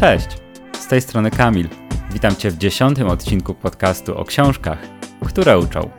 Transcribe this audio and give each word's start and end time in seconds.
Cześć, 0.00 0.28
z 0.72 0.86
tej 0.86 1.00
strony 1.00 1.30
Kamil. 1.30 1.68
Witam 2.10 2.36
Cię 2.36 2.50
w 2.50 2.58
dziesiątym 2.58 3.08
odcinku 3.08 3.54
podcastu 3.54 4.18
o 4.18 4.24
książkach, 4.24 4.78
które 5.26 5.58
uczą. 5.58 5.90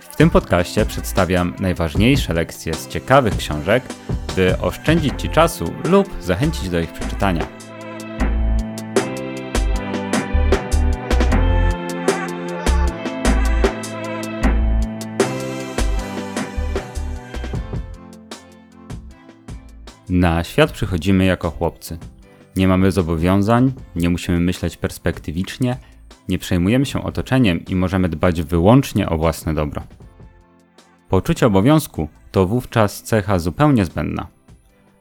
W 0.00 0.16
tym 0.16 0.30
podcaście 0.30 0.86
przedstawiam 0.86 1.54
najważniejsze 1.60 2.34
lekcje 2.34 2.74
z 2.74 2.88
ciekawych 2.88 3.36
książek, 3.36 3.82
by 4.36 4.58
oszczędzić 4.58 5.12
Ci 5.18 5.28
czasu 5.28 5.64
lub 5.84 6.08
zachęcić 6.20 6.68
do 6.68 6.80
ich 6.80 6.92
przeczytania. 6.92 7.46
Na 20.08 20.44
świat 20.44 20.72
przychodzimy 20.72 21.24
jako 21.24 21.50
chłopcy. 21.50 21.98
Nie 22.56 22.68
mamy 22.68 22.92
zobowiązań, 22.92 23.72
nie 23.96 24.10
musimy 24.10 24.40
myśleć 24.40 24.76
perspektywicznie, 24.76 25.76
nie 26.28 26.38
przejmujemy 26.38 26.86
się 26.86 27.04
otoczeniem 27.04 27.64
i 27.64 27.76
możemy 27.76 28.08
dbać 28.08 28.42
wyłącznie 28.42 29.08
o 29.08 29.18
własne 29.18 29.54
dobro. 29.54 29.82
Poczucie 31.08 31.46
obowiązku 31.46 32.08
to 32.30 32.46
wówczas 32.46 33.02
cecha 33.02 33.38
zupełnie 33.38 33.84
zbędna. 33.84 34.26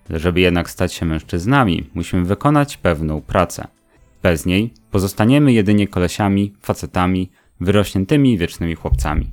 Żeby 0.09 0.40
jednak 0.40 0.70
stać 0.70 0.93
się 0.93 1.05
mężczyznami, 1.05 1.90
musimy 1.93 2.26
wykonać 2.26 2.77
pewną 2.77 3.21
pracę. 3.21 3.68
Bez 4.23 4.45
niej 4.45 4.73
pozostaniemy 4.91 5.54
jedynie 5.54 5.88
kolesiami, 5.88 6.54
facetami, 6.62 7.31
wyrośniętymi 7.59 8.38
wiecznymi 8.38 8.76
chłopcami. 8.76 9.31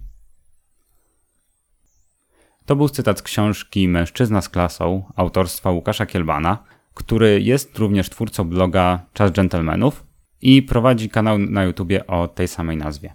To 2.66 2.76
był 2.76 2.88
cytat 2.88 3.18
z 3.18 3.22
książki 3.22 3.88
Mężczyzna 3.88 4.42
z 4.42 4.48
klasą 4.48 5.12
autorstwa 5.16 5.70
Łukasza 5.70 6.06
Kielbana, 6.06 6.58
który 6.96 7.40
jest 7.42 7.78
również 7.78 8.10
twórcą 8.10 8.44
bloga 8.44 9.06
Czas 9.12 9.30
Gentlemanów 9.30 10.06
i 10.42 10.62
prowadzi 10.62 11.10
kanał 11.10 11.38
na 11.38 11.64
YouTubie 11.64 12.06
o 12.06 12.28
tej 12.28 12.48
samej 12.48 12.76
nazwie. 12.76 13.14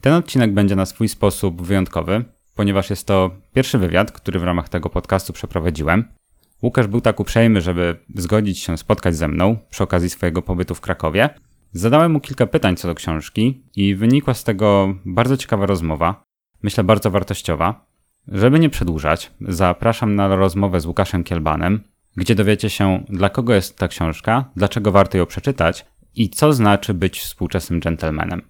Ten 0.00 0.12
odcinek 0.14 0.52
będzie 0.52 0.76
na 0.76 0.86
swój 0.86 1.08
sposób 1.08 1.62
wyjątkowy, 1.62 2.24
ponieważ 2.54 2.90
jest 2.90 3.06
to 3.06 3.30
pierwszy 3.52 3.78
wywiad, 3.78 4.12
który 4.12 4.40
w 4.40 4.42
ramach 4.42 4.68
tego 4.68 4.90
podcastu 4.90 5.32
przeprowadziłem. 5.32 6.04
Łukasz 6.62 6.86
był 6.86 7.00
tak 7.00 7.20
uprzejmy, 7.20 7.60
żeby 7.60 7.96
zgodzić 8.14 8.58
się 8.58 8.78
spotkać 8.78 9.16
ze 9.16 9.28
mną 9.28 9.56
przy 9.70 9.82
okazji 9.82 10.10
swojego 10.10 10.42
pobytu 10.42 10.74
w 10.74 10.80
Krakowie. 10.80 11.30
Zadałem 11.72 12.12
mu 12.12 12.20
kilka 12.20 12.46
pytań 12.46 12.76
co 12.76 12.88
do 12.88 12.94
książki 12.94 13.62
i 13.76 13.94
wynikła 13.94 14.34
z 14.34 14.44
tego 14.44 14.94
bardzo 15.04 15.36
ciekawa 15.36 15.66
rozmowa, 15.66 16.24
myślę 16.62 16.84
bardzo 16.84 17.10
wartościowa. 17.10 17.86
Żeby 18.28 18.58
nie 18.58 18.70
przedłużać, 18.70 19.32
zapraszam 19.40 20.14
na 20.14 20.36
rozmowę 20.36 20.80
z 20.80 20.86
Łukaszem 20.86 21.24
Kielbanem, 21.24 21.80
gdzie 22.18 22.34
dowiecie 22.34 22.70
się, 22.70 23.04
dla 23.08 23.30
kogo 23.30 23.54
jest 23.54 23.78
ta 23.78 23.88
książka, 23.88 24.44
dlaczego 24.56 24.92
warto 24.92 25.18
ją 25.18 25.26
przeczytać 25.26 25.86
i 26.14 26.30
co 26.30 26.52
znaczy 26.52 26.94
być 26.94 27.20
współczesnym 27.20 27.80
gentlemanem. 27.80 28.42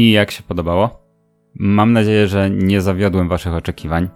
I 0.00 0.10
jak 0.10 0.30
się 0.30 0.42
podobało? 0.42 1.06
Mam 1.54 1.92
nadzieję, 1.92 2.28
że 2.28 2.50
nie 2.50 2.80
zawiodłem 2.80 3.28
Waszych 3.28 3.54
oczekiwań. 3.54 4.08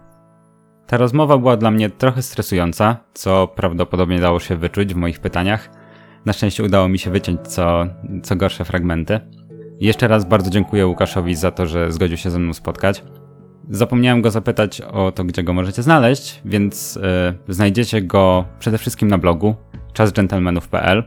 Ta 0.87 0.97
rozmowa 0.97 1.39
była 1.39 1.57
dla 1.57 1.71
mnie 1.71 1.91
trochę 1.91 2.23
stresująca, 2.23 2.97
co 3.15 3.49
prawdopodobnie 3.49 4.21
dało 4.21 4.41
się 4.41 4.57
wyczuć 4.57 4.95
w 4.95 4.97
moich 4.97 5.21
pytaniach. 5.21 5.71
Na 6.25 6.33
szczęście 6.33 6.65
udało 6.65 6.89
mi 6.89 6.99
się 6.99 7.11
wyciąć 7.11 7.41
co, 7.41 7.87
co 8.23 8.37
gorsze 8.37 8.65
fragmenty. 8.65 9.21
Jeszcze 9.81 10.09
raz 10.09 10.25
bardzo 10.25 10.51
dziękuję 10.51 10.87
Łukaszowi 10.87 11.35
za 11.35 11.51
to, 11.51 11.67
że 11.67 11.93
zgodził 11.93 12.17
się 12.17 12.31
ze 12.31 12.39
mną 12.39 12.53
spotkać. 12.53 13.05
Zapomniałem 13.71 14.23
go 14.23 14.31
zapytać 14.31 14.81
o 14.81 15.13
to, 15.13 15.25
gdzie 15.25 15.43
go 15.43 15.53
możecie 15.53 15.83
znaleźć, 15.83 16.41
więc 16.45 16.97
yy, 17.47 17.55
znajdziecie 17.55 18.03
go 18.03 18.45
przede 18.59 18.79
wszystkim 18.79 19.09
na 19.09 19.19
blogu 19.19 19.55
czasgentlemanów.pl, 19.93 21.05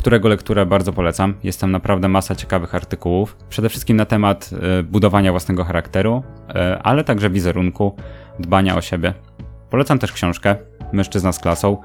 którego 0.00 0.28
lekturę 0.28 0.66
bardzo 0.66 0.92
polecam. 0.92 1.34
Jest 1.42 1.60
tam 1.60 1.70
naprawdę 1.70 2.08
masa 2.08 2.34
ciekawych 2.34 2.74
artykułów, 2.74 3.36
przede 3.48 3.68
wszystkim 3.68 3.96
na 3.96 4.04
temat 4.04 4.52
yy, 4.52 4.82
budowania 4.82 5.30
własnego 5.30 5.64
charakteru, 5.64 6.22
yy, 6.48 6.54
ale 6.82 7.04
także 7.04 7.30
wizerunku, 7.30 7.96
dbania 8.38 8.76
o 8.76 8.80
siebie. 8.80 9.14
Polecam 9.70 9.98
też 9.98 10.12
książkę 10.12 10.56
Mężczyzna 10.92 11.32
z 11.32 11.38
klasą. 11.38 11.76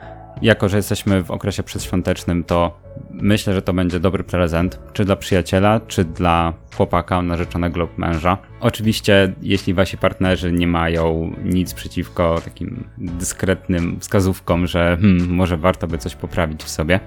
Jako, 0.42 0.70
że 0.70 0.78
jesteśmy 0.78 1.24
w 1.24 1.32
okresie 1.32 1.64
przedświątecznym, 1.64 2.44
to 2.44 2.80
myślę, 3.12 3.54
że 3.54 3.62
to 3.62 3.74
będzie 3.74 4.00
dobry 4.00 4.24
prezent, 4.24 4.80
czy 4.94 5.06
dla 5.06 5.16
przyjaciela, 5.16 5.80
czy 5.88 6.04
dla 6.04 6.54
chłopaka, 6.76 7.22
narzeczonego 7.22 7.80
lub 7.80 7.98
męża. 7.98 8.38
Oczywiście, 8.60 9.34
jeśli 9.42 9.74
wasi 9.74 9.98
partnerzy 9.98 10.52
nie 10.52 10.68
mają 10.68 11.32
nic 11.44 11.74
przeciwko 11.74 12.42
takim 12.46 12.88
dyskretnym 12.98 14.00
wskazówkom, 14.00 14.68
że 14.68 14.98
hmm, 15.02 15.30
może 15.30 15.58
warto 15.58 15.88
by 15.88 15.98
coś 15.98 16.16
poprawić 16.16 16.64
w 16.64 16.70
sobie. 16.70 17.00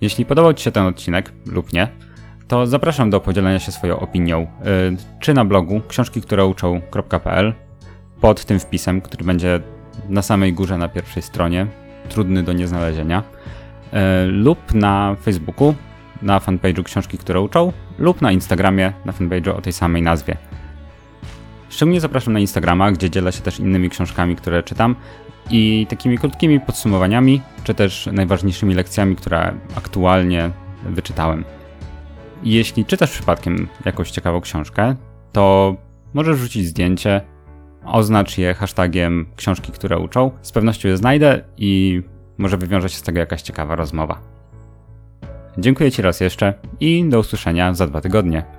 Jeśli 0.00 0.24
podobał 0.24 0.54
Ci 0.54 0.64
się 0.64 0.72
ten 0.72 0.86
odcinek 0.86 1.32
lub 1.46 1.72
nie, 1.72 1.88
to 2.48 2.66
zapraszam 2.66 3.10
do 3.10 3.20
podzielenia 3.20 3.58
się 3.58 3.72
swoją 3.72 4.00
opinią, 4.00 4.40
yy, 4.40 4.96
czy 5.20 5.34
na 5.34 5.44
blogu 5.44 5.80
książki, 5.88 6.22
które 6.22 6.46
uczą.pl 6.46 7.54
pod 8.20 8.44
tym 8.44 8.60
wpisem, 8.60 9.00
który 9.00 9.24
będzie 9.24 9.60
na 10.08 10.22
samej 10.22 10.52
górze 10.52 10.78
na 10.78 10.88
pierwszej 10.88 11.22
stronie, 11.22 11.66
trudny 12.08 12.42
do 12.42 12.52
nieznalezienia, 12.52 13.22
e, 13.92 14.26
lub 14.26 14.74
na 14.74 15.16
Facebooku, 15.22 15.74
na 16.22 16.38
fanpage'u 16.38 16.82
Książki, 16.82 17.18
które 17.18 17.40
uczą, 17.40 17.72
lub 17.98 18.22
na 18.22 18.32
Instagramie, 18.32 18.92
na 19.04 19.12
fanpage'u 19.12 19.50
o 19.50 19.60
tej 19.60 19.72
samej 19.72 20.02
nazwie. 20.02 20.36
Szczególnie 21.68 22.00
zapraszam 22.00 22.32
na 22.32 22.40
Instagrama, 22.40 22.92
gdzie 22.92 23.10
dzielę 23.10 23.32
się 23.32 23.40
też 23.42 23.60
innymi 23.60 23.90
książkami, 23.90 24.36
które 24.36 24.62
czytam 24.62 24.96
i 25.50 25.86
takimi 25.88 26.18
krótkimi 26.18 26.60
podsumowaniami, 26.60 27.40
czy 27.64 27.74
też 27.74 28.08
najważniejszymi 28.12 28.74
lekcjami, 28.74 29.16
które 29.16 29.54
aktualnie 29.76 30.50
wyczytałem. 30.84 31.44
Jeśli 32.42 32.84
czytasz 32.84 33.10
przypadkiem 33.10 33.68
jakąś 33.84 34.10
ciekawą 34.10 34.40
książkę, 34.40 34.96
to 35.32 35.76
możesz 36.14 36.36
wrzucić 36.36 36.66
zdjęcie, 36.66 37.20
oznacz 37.84 38.38
je 38.38 38.54
hashtagiem 38.54 39.26
książki, 39.36 39.72
które 39.72 39.98
uczą. 39.98 40.30
Z 40.42 40.52
pewnością 40.52 40.88
je 40.88 40.96
znajdę 40.96 41.44
i 41.56 42.02
może 42.38 42.56
wywiąże 42.56 42.88
się 42.88 42.96
z 42.96 43.02
tego 43.02 43.18
jakaś 43.18 43.42
ciekawa 43.42 43.76
rozmowa. 43.76 44.20
Dziękuję 45.58 45.92
Ci 45.92 46.02
raz 46.02 46.20
jeszcze 46.20 46.54
i 46.80 47.04
do 47.08 47.18
usłyszenia 47.18 47.74
za 47.74 47.86
dwa 47.86 48.00
tygodnie. 48.00 48.57